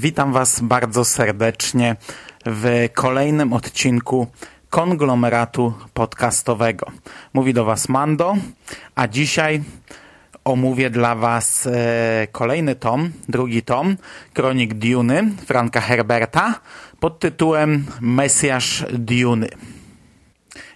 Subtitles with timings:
[0.00, 1.96] Witam Was bardzo serdecznie
[2.46, 4.26] w kolejnym odcinku
[4.70, 6.86] konglomeratu podcastowego.
[7.32, 8.36] Mówi do Was Mando,
[8.94, 9.62] a dzisiaj
[10.44, 13.96] omówię dla Was e, kolejny tom, drugi tom
[14.32, 16.60] Kronik Duny Franka Herberta
[17.00, 19.48] pod tytułem Mesjasz Duny.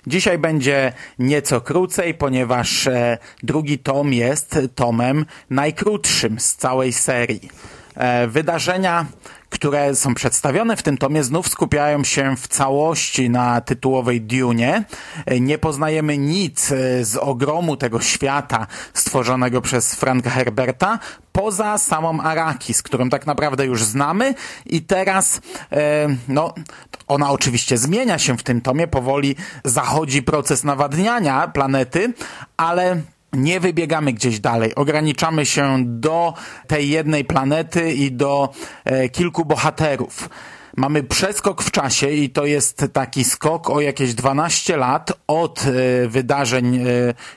[0.06, 7.48] Dzisiaj będzie nieco krócej, ponieważ e, drugi tom jest tomem najkrótszym z całej serii.
[7.94, 9.06] E, wydarzenia,
[9.50, 14.84] które są przedstawione w tym tomie, znów skupiają się w całości na tytułowej Dune.
[15.26, 20.98] E, nie poznajemy nic e, z ogromu tego świata stworzonego przez Franka Herberta,
[21.32, 24.34] poza samą Araki, z którą tak naprawdę już znamy
[24.66, 25.40] i teraz,
[26.29, 26.54] no,
[27.06, 32.12] ona oczywiście zmienia się w tym tomie, powoli zachodzi proces nawadniania planety,
[32.56, 33.01] ale
[33.37, 34.74] nie wybiegamy gdzieś dalej.
[34.74, 36.35] Ograniczamy się do
[36.66, 38.52] tej jednej planety i do
[38.85, 40.29] e, kilku bohaterów.
[40.76, 46.09] Mamy przeskok w czasie i to jest taki skok o jakieś 12 lat od e,
[46.09, 46.85] wydarzeń, e,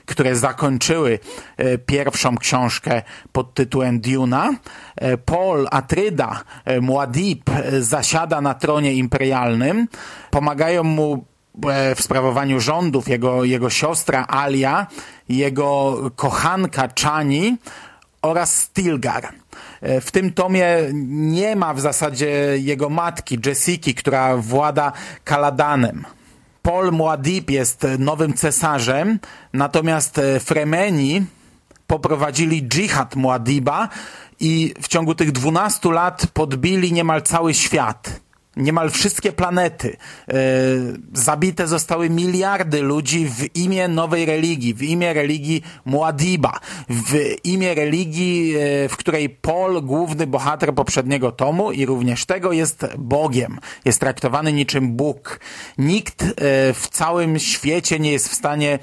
[0.06, 1.18] które zakończyły
[1.56, 3.02] e, pierwszą książkę
[3.32, 4.50] pod tytułem Duna.
[5.24, 7.42] Paul Atryda, Muad'Dib
[7.80, 9.88] zasiada na tronie imperialnym.
[10.30, 11.24] Pomagają mu
[11.96, 14.86] w sprawowaniu rządów, jego, jego siostra Alia,
[15.28, 17.56] jego kochanka Chani
[18.22, 19.28] oraz Stilgar.
[19.80, 20.68] E, w tym tomie
[21.08, 22.28] nie ma w zasadzie
[22.58, 24.92] jego matki, Jessiki, która włada
[25.24, 26.04] Kaladanem.
[26.62, 29.18] Paul Muad'Dib jest nowym cesarzem,
[29.52, 31.26] natomiast e, Fremeni
[31.86, 33.88] poprowadzili dżihad Muadiba
[34.40, 38.20] i w ciągu tych 12 lat podbili niemal cały świat
[38.56, 39.96] niemal wszystkie planety.
[40.28, 40.34] E,
[41.12, 48.54] zabite zostały miliardy ludzi w imię nowej religii, w imię religii Muadiba, w imię religii,
[48.56, 53.58] e, w której Paul, główny bohater poprzedniego tomu i również tego jest Bogiem.
[53.84, 55.40] Jest traktowany niczym Bóg.
[55.78, 56.26] Nikt e,
[56.74, 58.78] w całym świecie nie jest w stanie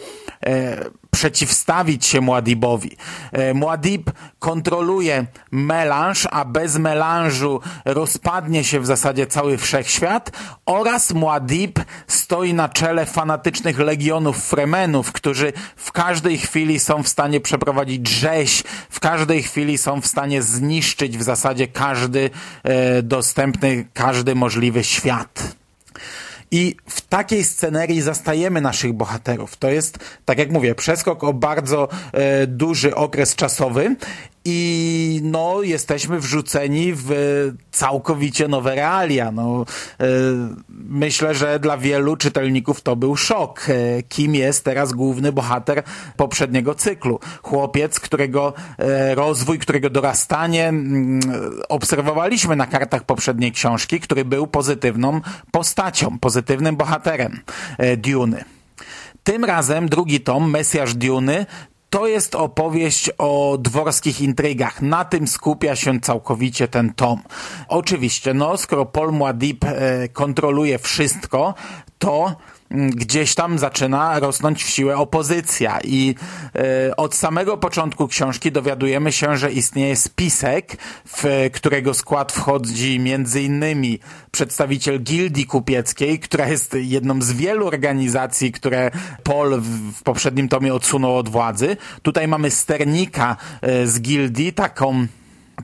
[1.15, 2.97] przeciwstawić się Muadibowi.
[3.31, 10.31] E, Muadib kontroluje melanż, a bez melanżu rozpadnie się w zasadzie cały wszechświat
[10.65, 17.41] oraz Muadib stoi na czele fanatycznych legionów Fremenów, którzy w każdej chwili są w stanie
[17.41, 22.29] przeprowadzić rzeź, w każdej chwili są w stanie zniszczyć w zasadzie każdy
[22.63, 25.64] e, dostępny, każdy możliwy świat.
[26.51, 29.57] I w takiej scenerii zastajemy naszych bohaterów.
[29.57, 33.95] To jest, tak jak mówię, przeskok o bardzo e, duży okres czasowy
[34.45, 37.09] i no, jesteśmy wrzuceni w
[37.71, 39.31] całkowicie nowe realia.
[39.31, 39.65] No,
[39.99, 40.05] e,
[40.69, 43.65] myślę, że dla wielu czytelników to był szok.
[43.69, 45.83] E, kim jest teraz główny bohater
[46.17, 47.19] poprzedniego cyklu?
[47.43, 51.19] Chłopiec, którego e, rozwój, którego dorastanie mm,
[51.69, 57.39] obserwowaliśmy na kartach poprzedniej książki, który był pozytywną postacią, pozytywnym bohaterem
[57.97, 58.43] Duny.
[59.23, 61.45] Tym razem drugi tom, Mesjasz Duny,
[61.95, 64.81] to jest opowieść o dworskich intrygach.
[64.81, 67.21] Na tym skupia się całkowicie ten tom.
[67.67, 71.53] Oczywiście, no, skoro Paul Muad'Dib e, kontroluje wszystko,
[71.99, 72.35] to
[72.71, 76.15] gdzieś tam zaczyna rosnąć w siłę opozycja i
[76.55, 83.41] e, od samego początku książki dowiadujemy się, że istnieje spisek, w którego skład wchodzi między
[83.41, 83.99] innymi
[84.31, 88.91] przedstawiciel gildii kupieckiej, która jest jedną z wielu organizacji, które
[89.57, 91.77] w, w poprzednim tomie odsunął od władzy.
[92.01, 95.07] Tutaj mamy sternika e, z gildii, taką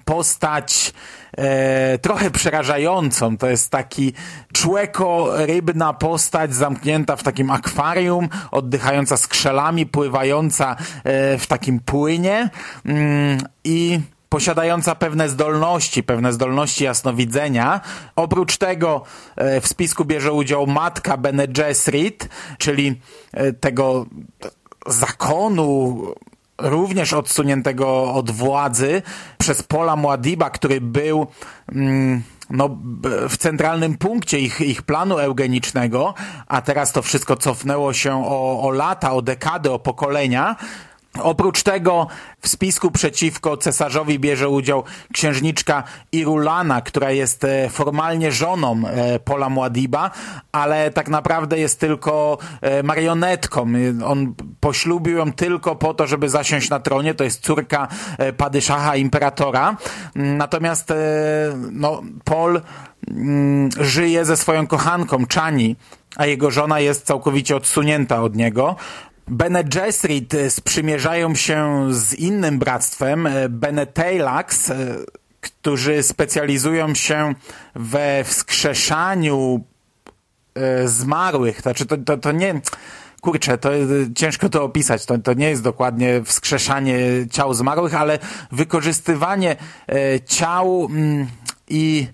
[0.05, 0.93] postać
[1.37, 3.37] e, trochę przerażającą.
[3.37, 4.13] To jest taki
[4.53, 12.49] człeko-rybna postać zamknięta w takim akwarium, oddychająca skrzelami, pływająca e, w takim płynie
[12.85, 13.99] mm, i
[14.29, 17.81] posiadająca pewne zdolności, pewne zdolności jasnowidzenia.
[18.15, 19.03] Oprócz tego
[19.35, 23.01] e, w spisku bierze udział matka Bene Gesserit, czyli
[23.33, 24.05] e, tego
[24.87, 26.01] zakonu
[26.61, 29.01] również odsuniętego od władzy
[29.37, 31.27] przez Pola Muadiba, który był
[31.71, 32.77] mm, no,
[33.29, 36.13] w centralnym punkcie ich, ich planu eugenicznego,
[36.47, 40.55] a teraz to wszystko cofnęło się o, o lata, o dekady, o pokolenia,
[41.19, 42.07] Oprócz tego
[42.41, 49.49] w spisku przeciwko cesarzowi bierze udział księżniczka Irulana, która jest e, formalnie żoną e, Pola
[49.49, 50.11] Muadiba,
[50.51, 53.67] ale tak naprawdę jest tylko e, marionetką.
[54.05, 57.13] On poślubił ją tylko po to, żeby zasiąść na tronie.
[57.13, 57.87] To jest córka
[58.37, 59.77] padyszacha, imperatora.
[60.15, 60.93] Natomiast
[61.71, 62.61] no, Pol
[63.07, 65.75] mm, żyje ze swoją kochanką, Chani,
[66.15, 68.75] a jego żona jest całkowicie odsunięta od niego.
[69.31, 74.75] Bene Gesserit e, sprzymierzają się z innym bractwem, e, Bene Teilax, e,
[75.41, 77.35] którzy specjalizują się
[77.75, 79.63] we wskrzeszaniu
[80.85, 81.61] zmarłych.
[81.61, 82.61] Znaczy to, to, to nie
[83.21, 83.69] kurczę, to
[84.15, 85.05] ciężko to opisać.
[85.05, 86.97] To, to nie jest dokładnie wskrzeszanie
[87.31, 88.19] ciał zmarłych, ale
[88.51, 89.55] wykorzystywanie
[90.25, 91.27] ciał mm,
[91.67, 92.07] i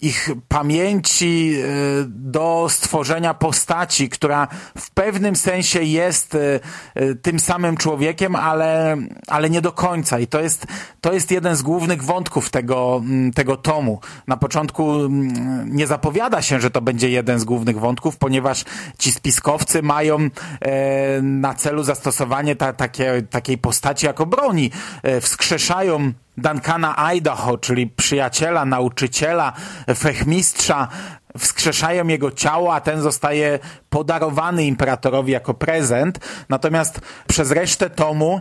[0.00, 1.66] ich pamięci e,
[2.08, 4.48] do stworzenia postaci, która
[4.78, 6.60] w pewnym sensie jest e,
[6.94, 10.18] e, tym samym człowiekiem, ale, ale nie do końca.
[10.18, 10.66] I to jest,
[11.00, 13.02] to jest jeden z głównych wątków tego,
[13.34, 14.00] tego tomu.
[14.26, 15.08] Na początku
[15.64, 18.64] nie zapowiada się, że to będzie jeden z głównych wątków, ponieważ
[18.98, 20.18] ci spiskowcy mają
[21.22, 24.70] na celu zastosowanie ta, takie, takiej postaci jako broni.
[25.20, 29.52] Wskrzeszają Duncana Idaho, czyli przyjaciela, nauczyciela,
[29.94, 30.88] fechmistrza,
[31.38, 33.58] wskrzeszają jego ciało, a ten zostaje
[33.90, 36.18] podarowany imperatorowi jako prezent.
[36.48, 38.40] Natomiast przez resztę tomu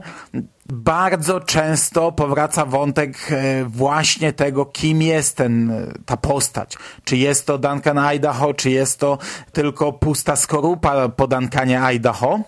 [0.66, 6.78] bardzo często powraca wątek e, właśnie tego, kim jest ten, e, ta postać.
[7.04, 9.18] Czy jest to Duncan Idaho, czy jest to
[9.52, 12.40] tylko pusta skorupa po Duncanie Idaho.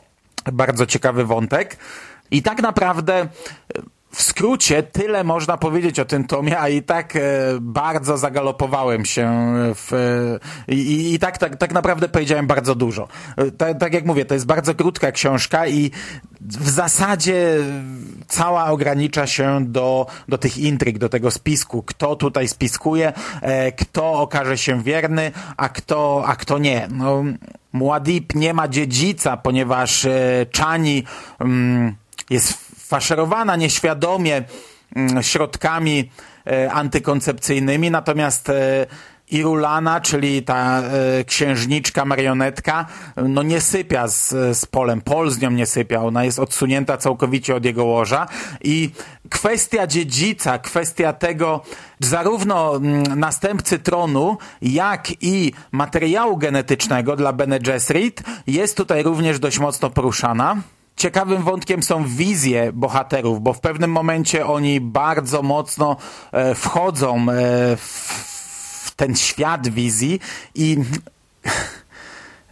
[0.54, 1.78] Bardzo ciekawy wątek.
[2.32, 3.28] I tak naprawdę
[4.12, 7.20] w skrócie tyle można powiedzieć o tym tomie, a i tak e,
[7.62, 9.94] bardzo zagalopowałem się w,
[10.70, 13.08] e, i, i tak, tak, tak naprawdę powiedziałem bardzo dużo.
[13.58, 15.92] Tak, tak jak mówię, to jest bardzo krótka książka i
[16.42, 17.58] w zasadzie
[18.28, 21.84] cała ogranicza się do, do tych intryg, do tego spisku.
[21.84, 26.88] Kto tutaj spiskuje, e, kto okaże się wierny, a kto, a kto nie.
[26.92, 27.24] No,
[27.74, 31.04] Muad'Dib nie ma dziedzica, ponieważ e, Chani
[31.40, 31.96] mm,
[32.30, 34.44] jest faszerowana nieświadomie
[34.96, 36.12] mm, środkami
[36.48, 38.86] e, antykoncepcyjnymi, natomiast e,
[39.32, 42.86] Irulana, czyli ta e, księżniczka, marionetka,
[43.28, 45.02] no nie sypia z, z Polem.
[45.02, 46.02] Pol z nią nie sypia.
[46.02, 48.28] Ona jest odsunięta całkowicie od jego łoża
[48.64, 48.90] i
[49.30, 51.62] kwestia dziedzica, kwestia tego
[52.00, 59.60] zarówno mm, następcy tronu, jak i materiału genetycznego dla Bene Gesserit jest tutaj również dość
[59.60, 60.58] mocno poruszana.
[61.02, 65.98] Ciekawym wątkiem są wizje bohaterów, bo w pewnym momencie oni bardzo mocno
[66.32, 67.26] e, wchodzą e,
[67.78, 70.20] w ten świat wizji
[70.56, 70.78] i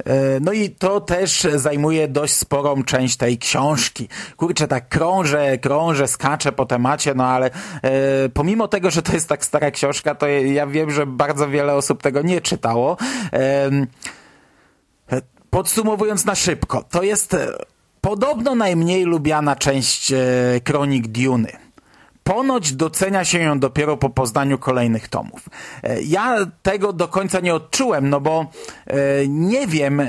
[0.05, 4.07] e, no i to też zajmuje dość sporą część tej książki.
[4.37, 7.51] Kurczę, tak krążę, krążę, skaczę po temacie, no ale e,
[8.33, 12.01] pomimo tego, że to jest tak stara książka, to ja wiem, że bardzo wiele osób
[12.01, 12.97] tego nie czytało.
[13.33, 13.69] E,
[15.49, 17.35] podsumowując na szybko, to jest
[18.01, 20.17] Podobno najmniej lubiana część e,
[20.63, 21.51] kronik Duny.
[22.23, 25.49] Ponoć docenia się ją dopiero po poznaniu kolejnych tomów.
[25.83, 28.45] E, ja tego do końca nie odczułem, no bo
[28.87, 28.95] e,
[29.27, 30.01] nie wiem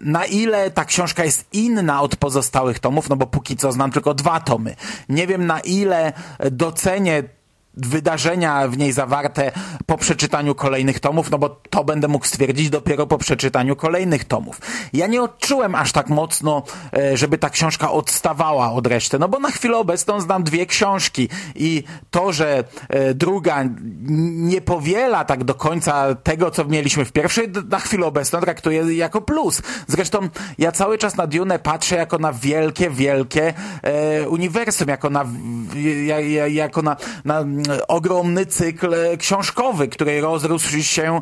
[0.00, 4.14] na ile ta książka jest inna od pozostałych tomów, no bo póki co znam tylko
[4.14, 4.76] dwa tomy.
[5.08, 6.12] Nie wiem na ile
[6.50, 7.22] docenię
[7.86, 9.52] wydarzenia w niej zawarte
[9.86, 14.60] po przeczytaniu kolejnych tomów, no bo to będę mógł stwierdzić dopiero po przeczytaniu kolejnych tomów.
[14.92, 16.62] Ja nie odczułem aż tak mocno,
[16.96, 21.28] e, żeby ta książka odstawała od reszty, no bo na chwilę obecną znam dwie książki
[21.54, 23.64] i to, że e, druga
[24.30, 29.20] nie powiela tak do końca tego, co mieliśmy w pierwszej, na chwilę obecną traktuję jako
[29.20, 29.62] plus.
[29.86, 35.24] Zresztą ja cały czas na Dune patrzę jako na wielkie, wielkie e, uniwersum, jako na,
[36.48, 37.44] jako na, na
[37.88, 41.20] ogromny cykl książkowy, który rozrósł się e,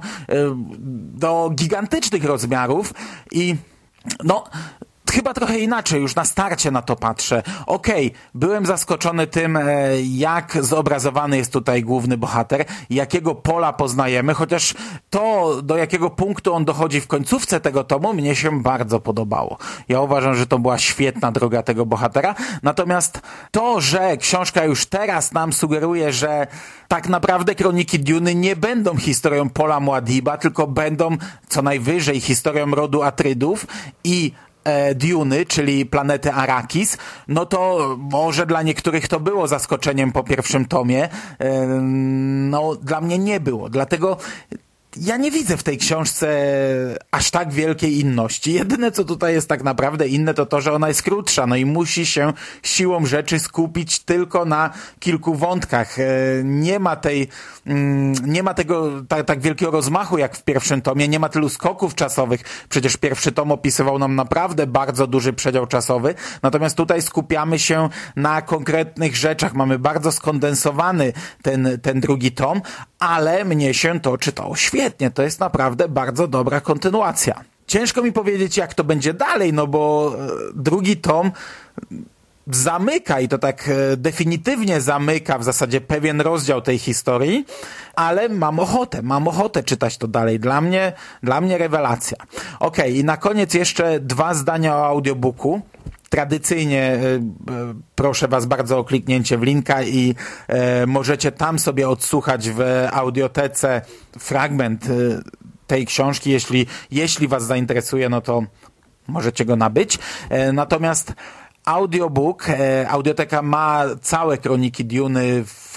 [1.18, 2.94] do gigantycznych rozmiarów
[3.32, 3.56] i
[4.24, 4.44] no,
[5.10, 7.42] chyba trochę inaczej, już na starcie na to patrzę.
[7.66, 9.62] Okej, okay, byłem zaskoczony tym, e,
[10.02, 14.74] jak zobrazowany jest tutaj główny bohater, jakiego pola poznajemy, chociaż
[15.10, 19.58] to, do jakiego punktu on dochodzi w końcówce tego tomu, mnie się bardzo podobało.
[19.88, 23.20] Ja uważam, że to była świetna droga tego bohatera, natomiast
[23.50, 26.46] to, że książka już teraz nam sugeruje, że
[26.88, 31.16] tak naprawdę kroniki Duny nie będą historią Pola Muadiba, tylko będą
[31.48, 33.66] co najwyżej historią rodu Atrydów
[34.04, 34.32] i
[34.66, 40.64] e, Duny, czyli planety Arakis, no to może dla niektórych to było zaskoczeniem po pierwszym
[40.64, 41.08] tomie.
[41.38, 41.66] E,
[42.50, 43.68] no, dla mnie nie było.
[43.68, 44.16] Dlatego
[45.00, 46.28] ja nie widzę w tej książce
[47.10, 48.52] aż tak wielkiej inności.
[48.52, 51.64] Jedyne, co tutaj jest tak naprawdę inne, to to, że ona jest krótsza, no i
[51.64, 55.98] musi się siłą rzeczy skupić tylko na kilku wątkach.
[55.98, 56.04] E,
[56.44, 57.28] nie ma tej,
[57.66, 61.48] mm, nie ma tego tak, tak wielkiego rozmachu jak w pierwszym tomie, nie ma tylu
[61.48, 62.40] skoków czasowych.
[62.68, 68.42] Przecież pierwszy tom opisywał nam naprawdę bardzo duży przedział czasowy, natomiast tutaj skupiamy się na
[68.42, 69.54] konkretnych rzeczach.
[69.54, 71.12] Mamy bardzo skondensowany
[71.42, 72.62] ten, ten drugi tom,
[72.98, 74.85] ale mnie się to czytało świetnie.
[75.14, 77.44] To jest naprawdę bardzo dobra kontynuacja.
[77.66, 81.30] Ciężko mi powiedzieć, jak to będzie dalej, no bo e, drugi tom
[82.46, 87.46] zamyka i to tak e, definitywnie zamyka w zasadzie pewien rozdział tej historii,
[87.94, 90.40] ale mam ochotę, mam ochotę czytać to dalej.
[90.40, 92.16] Dla mnie, dla mnie rewelacja.
[92.60, 95.62] Ok, i na koniec jeszcze dwa zdania o audiobooku
[96.08, 97.20] tradycyjnie e, e,
[97.94, 100.14] proszę Was bardzo o kliknięcie w linka i
[100.48, 102.60] e, możecie tam sobie odsłuchać w
[102.92, 103.82] audiotece
[104.18, 104.86] fragment
[105.66, 106.30] tej książki.
[106.30, 108.42] Jeśli, jeśli Was zainteresuje, no to
[109.08, 109.98] możecie go nabyć.
[110.52, 111.12] Natomiast
[111.64, 112.46] audiobook,
[112.88, 115.76] audioteka ma całe kroniki Duny w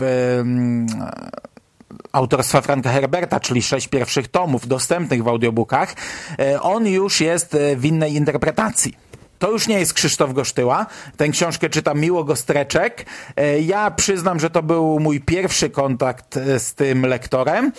[2.11, 5.95] autorstwa Franka Herberta, czyli sześć pierwszych tomów dostępnych w audiobookach.
[6.61, 9.08] On już jest w innej interpretacji
[9.39, 10.85] to już nie jest Krzysztof Gosztyła.
[11.17, 13.05] Tę książkę czytam Miło Gostreczek.
[13.35, 17.71] E, ja przyznam, że to był mój pierwszy kontakt e, z tym lektorem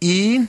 [0.00, 0.40] i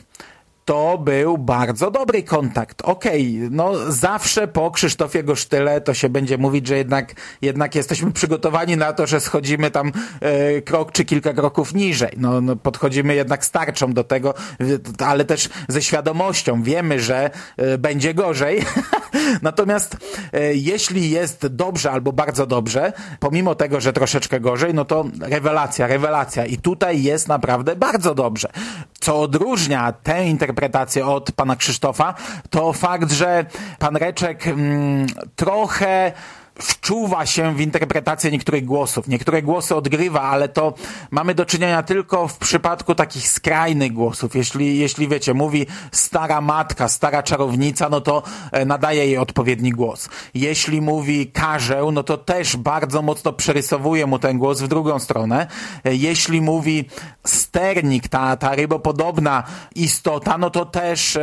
[0.68, 2.82] to był bardzo dobry kontakt.
[2.82, 8.12] Okej, okay, no zawsze po Krzysztofie Gosztyle to się będzie mówić, że jednak, jednak jesteśmy
[8.12, 12.12] przygotowani na to, że schodzimy tam e, krok czy kilka kroków niżej.
[12.18, 14.34] No, no podchodzimy jednak starczą do tego,
[15.06, 16.64] ale też ze świadomością.
[16.64, 18.62] Wiemy, że e, będzie gorzej.
[19.42, 19.98] Natomiast
[20.34, 25.88] e, jeśli jest dobrze albo bardzo dobrze, pomimo tego, że troszeczkę gorzej, no to rewelacja,
[25.88, 26.46] rewelacja.
[26.46, 28.50] I tutaj jest naprawdę bardzo dobrze.
[29.08, 32.14] Co odróżnia tę interpretację od pana Krzysztofa,
[32.50, 33.46] to fakt, że
[33.80, 36.12] pan Reczek mm, trochę
[36.60, 39.08] wczuwa się w interpretację niektórych głosów.
[39.08, 40.74] Niektóre głosy odgrywa, ale to
[41.12, 44.36] mamy do czynienia tylko w przypadku takich skrajnych głosów.
[44.36, 50.10] Jeśli, jeśli wiecie, mówi stara matka, stara czarownica, no to e, nadaje jej odpowiedni głos.
[50.34, 55.48] Jeśli mówi karzeł, no to też bardzo mocno przerysowuje mu ten głos w drugą stronę.
[55.84, 56.86] E, jeśli mówi
[57.26, 59.44] sternik, ta, ta rybopodobna
[59.76, 61.22] istota, no to też e,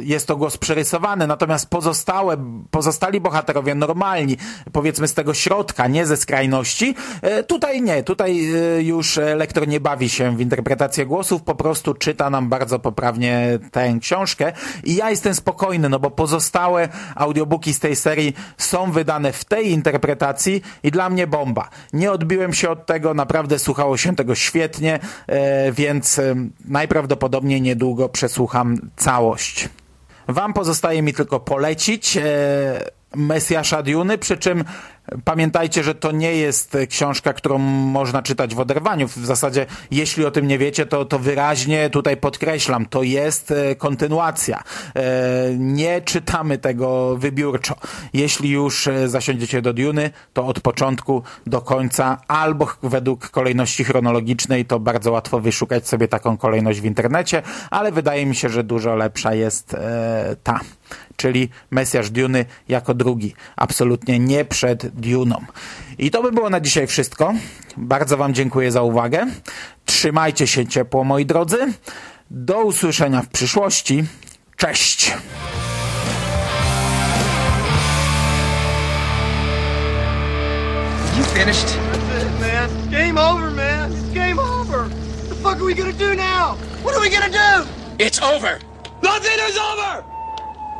[0.00, 1.26] jest to głos przerysowany.
[1.26, 2.36] Natomiast pozostałe,
[2.70, 4.23] pozostali bohaterowie normalnie
[4.72, 6.94] powiedzmy z tego środka, nie ze skrajności.
[7.22, 11.94] E, tutaj nie, tutaj e, już lektor nie bawi się w interpretację głosów, po prostu
[11.94, 14.52] czyta nam bardzo poprawnie tę książkę
[14.84, 19.70] i ja jestem spokojny, no bo pozostałe audiobooki z tej serii są wydane w tej
[19.70, 21.68] interpretacji i dla mnie bomba.
[21.92, 26.20] Nie odbiłem się od tego, naprawdę słuchało się tego świetnie, e, więc
[26.64, 29.68] najprawdopodobniej niedługo przesłucham całość.
[30.28, 32.18] Wam pozostaje mi tylko polecić.
[33.16, 34.64] Mesjasza Duny, przy czym
[35.24, 39.08] Pamiętajcie, że to nie jest książka, którą można czytać w oderwaniu.
[39.08, 43.74] W zasadzie, jeśli o tym nie wiecie, to, to wyraźnie tutaj podkreślam, to jest e,
[43.74, 44.62] kontynuacja.
[44.96, 45.02] E,
[45.58, 47.74] nie czytamy tego wybiórczo.
[48.12, 54.64] Jeśli już e, zasiądziecie do Duny, to od początku do końca, albo według kolejności chronologicznej,
[54.64, 58.96] to bardzo łatwo wyszukać sobie taką kolejność w internecie, ale wydaje mi się, że dużo
[58.96, 59.76] lepsza jest
[60.42, 60.60] ta
[61.16, 63.34] czyli Mesjasz Duny jako drugi.
[63.56, 65.44] Absolutnie nie przed Duną.
[65.98, 67.34] I to by było na dzisiaj wszystko.
[67.76, 69.26] Bardzo Wam dziękuję za uwagę.
[69.84, 71.58] Trzymajcie się ciepło, moi drodzy.
[72.30, 74.04] Do usłyszenia w przyszłości.
[74.56, 75.12] Cześć!
[81.16, 81.78] You finished?
[81.92, 82.90] That's it, man.
[82.90, 83.92] Game over, man.
[83.92, 84.88] It's game over.
[84.88, 86.56] What the fuck are we gonna do now?
[86.82, 87.68] What are we gonna do?
[87.98, 88.58] It's over.
[89.02, 90.13] Nothing is over!